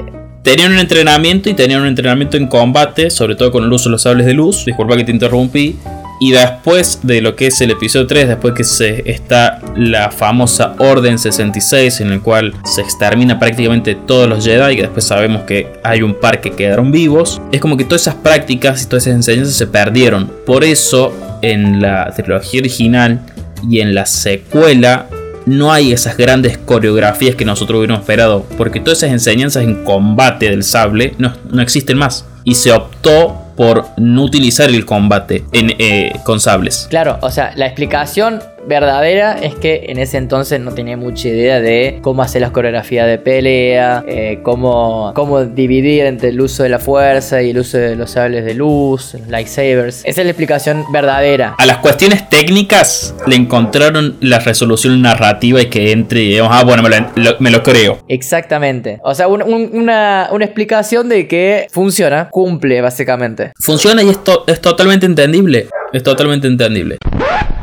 Tenían 0.43 0.73
un 0.73 0.81
entrenamiento 0.81 1.49
y 1.49 1.55
tenían 1.55 1.83
un 1.83 1.87
entrenamiento 1.87 2.37
en 2.37 2.49
combate, 2.49 3.11
sobre 3.11 3.37
todo 3.37 3.53
con 3.53 3.63
el 3.63 3.73
uso 3.73 3.89
de 3.89 3.93
los 3.93 4.03
sables 4.03 4.27
de 4.27 4.33
luz. 4.35 4.65
Disculpa 4.65 4.97
que 4.97 5.05
te 5.05 5.13
interrumpí. 5.13 5.79
Y 6.23 6.31
después 6.31 7.01
de 7.03 7.21
lo 7.21 7.35
que 7.35 7.49
es 7.49 7.61
el 7.63 7.73
episodio 7.73 8.07
3, 8.07 8.29
después 8.29 8.55
que 8.55 8.63
se 8.63 9.11
está 9.11 9.59
la 9.75 10.13
famosa 10.13 10.77
Orden 10.79 11.19
66, 11.19 12.01
en 12.01 12.13
el 12.13 12.21
cual 12.21 12.55
se 12.65 12.81
extermina 12.81 13.41
prácticamente 13.41 13.97
todos 13.97 14.29
los 14.29 14.45
Jedi, 14.45 14.75
y 14.75 14.83
después 14.83 15.05
sabemos 15.05 15.43
que 15.43 15.73
hay 15.83 16.01
un 16.03 16.15
par 16.15 16.41
que 16.41 16.53
quedaron 16.53 16.93
vivos, 16.93 17.43
es 17.51 17.61
como 17.61 17.77
que 17.77 17.83
todas 17.83 18.03
esas 18.03 18.15
prácticas 18.15 18.85
y 18.85 18.87
todas 18.87 19.09
esas 19.09 19.17
enseñanzas 19.17 19.57
se 19.57 19.67
perdieron. 19.67 20.31
Por 20.47 20.63
eso, 20.63 21.13
en 21.43 21.83
la 21.83 22.13
trilogía 22.15 22.61
original 22.61 23.21
y 23.69 23.81
en 23.81 23.93
la 23.93 24.07
secuela, 24.07 25.09
no 25.45 25.73
hay 25.73 25.91
esas 25.91 26.17
grandes 26.17 26.57
coreografías 26.57 27.35
que 27.35 27.45
nosotros 27.45 27.79
hubiéramos 27.79 28.03
esperado, 28.03 28.47
porque 28.57 28.79
todas 28.79 28.99
esas 28.99 29.11
enseñanzas 29.11 29.65
en 29.65 29.83
combate 29.83 30.51
del 30.51 30.63
sable 30.63 31.17
no, 31.19 31.33
no 31.51 31.63
existen 31.63 31.99
más. 31.99 32.27
Y 32.45 32.55
se 32.55 32.71
optó 32.71 33.42
por 33.57 33.87
no 33.97 34.23
utilizar 34.23 34.69
el 34.71 34.85
combate 34.87 35.45
en, 35.53 35.75
eh, 35.79 36.13
con 36.25 36.41
sables. 36.41 36.87
Claro, 36.91 37.19
o 37.21 37.31
sea, 37.31 37.53
la 37.57 37.67
explicación 37.67 38.41
verdadera 38.67 39.39
es 39.39 39.55
que 39.55 39.87
en 39.89 39.99
ese 39.99 40.19
entonces 40.19 40.61
no 40.61 40.73
tenía 40.73 40.97
mucha 40.97 41.29
idea 41.29 41.61
de 41.61 41.99
cómo 42.03 42.23
hacer 42.23 42.41
las 42.41 42.51
coreografías 42.51 43.07
de 43.07 43.19
pelea, 43.19 44.05
eh, 44.07 44.41
cómo, 44.43 45.13
cómo 45.15 45.45
dividir 45.45 46.05
entre 46.07 46.31
el 46.31 46.41
uso 46.41 46.63
de 46.63 46.69
la 46.69 46.79
fuerza 46.79 47.43
y 47.43 47.51
el 47.51 47.59
uso 47.59 47.79
de 47.79 47.97
los 47.97 48.13
sables 48.13 48.45
de 48.45 48.55
luz, 48.55 49.15
los 49.15 49.29
lightsabers. 49.29 50.03
Esa 50.05 50.21
es 50.21 50.25
la 50.25 50.31
explicación 50.31 50.85
verdadera. 50.93 51.55
A 51.59 51.67
las 51.67 51.79
cuestiones 51.79 52.29
técnicas 52.29 53.15
le 53.27 53.37
encontraron 53.37 54.17
la 54.21 54.39
resolución 54.39 55.01
narrativa 55.03 55.61
y 55.61 55.67
que 55.67 55.93
entre 55.93 56.23
y 56.23 56.29
digamos, 56.31 56.53
ah, 56.55 56.65
bueno, 56.65 56.83
me 56.83 57.51
lo, 57.51 57.63
creo. 57.63 57.99
Exactamente. 58.09 59.01
O 59.03 59.15
sea, 59.15 59.29
una, 59.29 60.29
una 60.31 60.45
explicación 60.45 61.09
de 61.09 61.27
que 61.27 61.67
funciona, 61.71 62.29
cumple 62.31 62.81
básicamente. 62.81 63.53
Funciona 63.59 64.03
y 64.03 64.11
esto 64.11 64.45
es 64.47 64.61
totalmente 64.61 65.07
entendible. 65.07 65.69
Es 65.93 66.03
totalmente 66.03 66.47
entendible. 66.47 66.99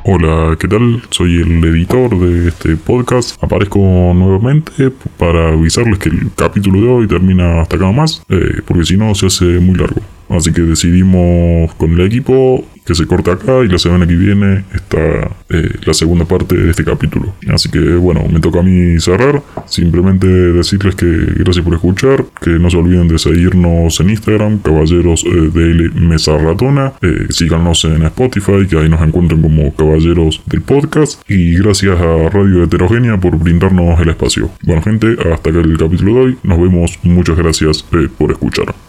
Hola, 0.05 0.55
¿qué 0.57 0.67
tal? 0.67 1.01
Soy 1.09 1.41
el 1.41 1.63
editor 1.65 2.17
de 2.17 2.47
este 2.47 2.75
podcast. 2.77 3.41
Aparezco 3.43 3.79
nuevamente 3.79 4.91
para 5.17 5.49
avisarles 5.49 5.99
que 5.99 6.09
el 6.09 6.31
capítulo 6.35 6.79
de 6.81 6.87
hoy 6.87 7.07
termina 7.07 7.61
hasta 7.61 7.75
acá 7.75 7.91
más, 7.91 8.23
eh, 8.29 8.61
porque 8.65 8.85
si 8.85 8.95
no 8.95 9.13
se 9.13 9.25
hace 9.25 9.45
muy 9.59 9.75
largo. 9.75 10.01
Así 10.29 10.53
que 10.53 10.61
decidimos 10.61 11.73
con 11.75 11.91
el 11.93 12.01
equipo 12.01 12.63
que 12.89 12.95
se 12.95 13.05
corta 13.05 13.33
acá 13.33 13.63
y 13.63 13.67
la 13.67 13.77
semana 13.77 14.07
que 14.07 14.15
viene 14.15 14.63
está 14.73 15.29
eh, 15.49 15.69
la 15.85 15.93
segunda 15.93 16.25
parte 16.25 16.55
de 16.55 16.71
este 16.71 16.83
capítulo. 16.83 17.35
Así 17.53 17.69
que 17.69 17.79
bueno, 17.95 18.25
me 18.31 18.39
toca 18.39 18.61
a 18.61 18.63
mí 18.63 18.99
cerrar. 18.99 19.43
Simplemente 19.67 20.27
decirles 20.27 20.95
que 20.95 21.05
gracias 21.05 21.63
por 21.63 21.75
escuchar, 21.75 22.25
que 22.41 22.51
no 22.51 22.67
se 22.69 22.77
olviden 22.77 23.07
de 23.07 23.19
seguirnos 23.19 23.99
en 23.99 24.09
Instagram, 24.09 24.57
Caballeros 24.59 25.23
eh, 25.23 25.51
de 25.53 25.89
Mesa 25.99 26.35
Ratona. 26.39 26.93
Eh, 27.03 27.27
síganos 27.29 27.85
en 27.85 28.01
Spotify, 28.03 28.65
que 28.67 28.79
ahí 28.79 28.89
nos 28.89 29.01
encuentran 29.01 29.41
como 29.41 29.71
Caballeros 29.75 30.41
del 30.47 30.61
Podcast. 30.61 31.21
Y 31.29 31.59
gracias 31.59 31.99
a 31.99 32.29
Radio 32.29 32.63
Heterogénea 32.63 33.19
por 33.19 33.37
brindarnos 33.37 33.99
el 33.99 34.09
espacio. 34.09 34.49
Bueno 34.63 34.81
gente, 34.81 35.15
hasta 35.31 35.51
acá 35.51 35.59
el 35.59 35.77
capítulo 35.77 36.15
de 36.15 36.19
hoy. 36.21 36.37
Nos 36.41 36.59
vemos. 36.59 36.97
Muchas 37.03 37.37
gracias 37.37 37.83
por 38.17 38.31
escuchar. 38.31 38.88